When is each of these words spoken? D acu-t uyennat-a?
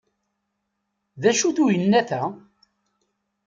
D 1.21 1.23
acu-t 1.29 1.57
uyennat-a? 1.65 2.23